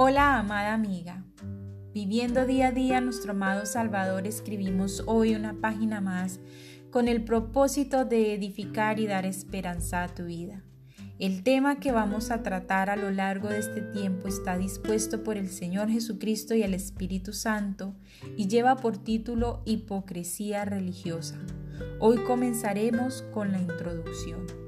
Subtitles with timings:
[0.00, 1.24] Hola, amada amiga.
[1.92, 6.38] Viviendo día a día nuestro amado Salvador, escribimos hoy una página más
[6.92, 10.62] con el propósito de edificar y dar esperanza a tu vida.
[11.18, 15.36] El tema que vamos a tratar a lo largo de este tiempo está dispuesto por
[15.36, 17.96] el Señor Jesucristo y el Espíritu Santo
[18.36, 21.40] y lleva por título Hipocresía religiosa.
[21.98, 24.67] Hoy comenzaremos con la introducción.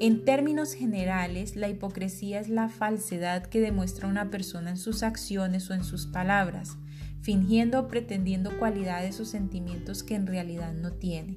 [0.00, 5.68] En términos generales, la hipocresía es la falsedad que demuestra una persona en sus acciones
[5.68, 6.78] o en sus palabras,
[7.20, 11.36] fingiendo o pretendiendo cualidades o sentimientos que en realidad no tiene.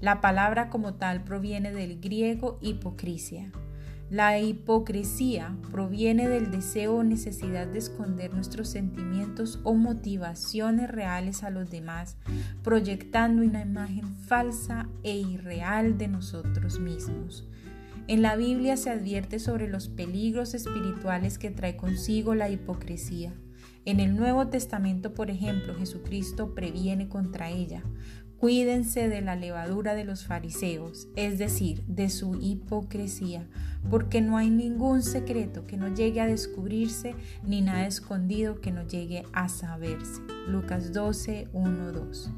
[0.00, 3.50] La palabra como tal proviene del griego hipocrisia,
[4.10, 11.50] la hipocresía proviene del deseo o necesidad de esconder nuestros sentimientos o motivaciones reales a
[11.50, 12.16] los demás,
[12.62, 17.48] proyectando una imagen falsa e irreal de nosotros mismos.
[18.06, 23.32] En la Biblia se advierte sobre los peligros espirituales que trae consigo la hipocresía.
[23.86, 27.82] En el Nuevo Testamento, por ejemplo, Jesucristo previene contra ella.
[28.44, 33.48] Cuídense de la levadura de los fariseos, es decir, de su hipocresía,
[33.88, 38.86] porque no hay ningún secreto que no llegue a descubrirse, ni nada escondido que no
[38.86, 40.20] llegue a saberse.
[40.46, 42.30] Lucas 12, 1, 2.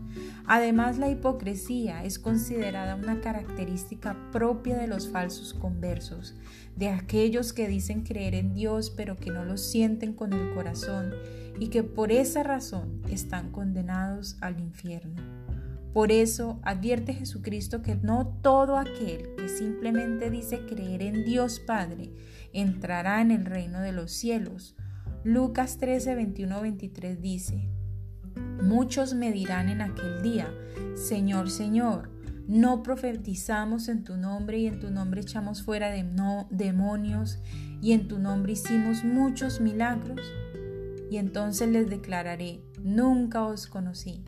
[0.47, 6.37] Además, la hipocresía es considerada una característica propia de los falsos conversos,
[6.77, 11.13] de aquellos que dicen creer en Dios pero que no lo sienten con el corazón
[11.59, 15.46] y que por esa razón están condenados al infierno.
[15.97, 22.13] Por eso advierte Jesucristo que no todo aquel que simplemente dice creer en Dios Padre
[22.53, 24.77] entrará en el reino de los cielos.
[25.25, 27.71] Lucas 13, 21, 23 dice,
[28.63, 30.53] Muchos me dirán en aquel día,
[30.97, 32.11] Señor, Señor,
[32.47, 36.05] no profetizamos en tu nombre y en tu nombre echamos fuera de
[36.51, 37.39] demonios
[37.81, 40.21] y en tu nombre hicimos muchos milagros.
[41.11, 44.27] Y entonces les declararé, nunca os conocí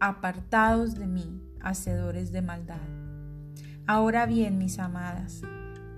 [0.00, 2.80] apartados de mí, hacedores de maldad.
[3.86, 5.42] Ahora bien, mis amadas,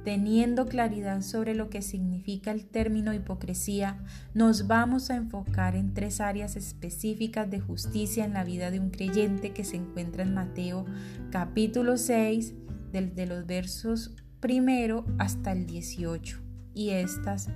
[0.06, 3.98] teniendo claridad sobre lo que significa el término hipocresía,
[4.34, 8.90] nos vamos a enfocar en tres áreas específicas de justicia en la vida de un
[8.90, 10.84] creyente que se encuentra en Mateo
[11.30, 12.54] capítulo 6,
[12.92, 16.40] desde los versos primero hasta el 18.
[16.72, 17.48] Y estas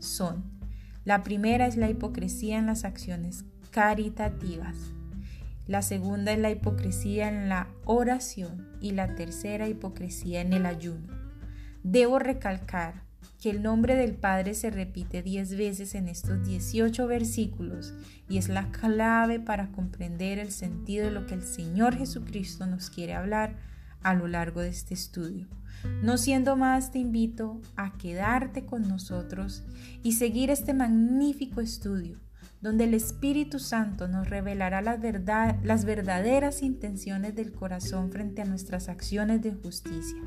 [0.00, 0.44] son,
[1.04, 4.76] la primera es la hipocresía en las acciones caritativas.
[5.66, 11.06] La segunda es la hipocresía en la oración y la tercera hipocresía en el ayuno.
[11.84, 13.04] Debo recalcar
[13.40, 17.94] que el nombre del Padre se repite diez veces en estos 18 versículos
[18.28, 22.90] y es la clave para comprender el sentido de lo que el Señor Jesucristo nos
[22.90, 23.56] quiere hablar
[24.02, 25.46] a lo largo de este estudio.
[26.02, 29.64] No siendo más, te invito a quedarte con nosotros
[30.02, 32.18] y seguir este magnífico estudio
[32.62, 35.00] donde el Espíritu Santo nos revelará las,
[35.64, 40.22] las verdaderas intenciones del corazón frente a nuestras acciones de justicia.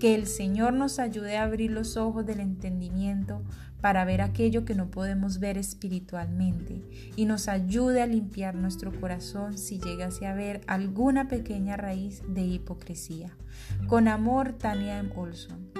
[0.00, 3.42] Que el Señor nos ayude a abrir los ojos del entendimiento
[3.80, 6.82] para ver aquello que no podemos ver espiritualmente
[7.16, 12.42] y nos ayude a limpiar nuestro corazón si llegase a ver alguna pequeña raíz de
[12.42, 13.30] hipocresía.
[13.86, 15.00] Con amor, Tania.
[15.14, 15.79] Olson.